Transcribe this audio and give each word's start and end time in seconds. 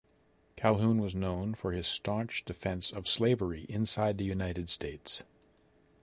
Calhoun 0.55 0.99
was 0.99 1.13
known 1.13 1.51
was 1.51 1.59
for 1.59 1.73
his 1.73 1.85
staunch 1.85 2.43
defense 2.43 2.91
of 2.91 3.07
slavery 3.07 3.67
inside 3.69 4.17
the 4.17 4.23
United 4.25 4.67
States. 4.67 5.21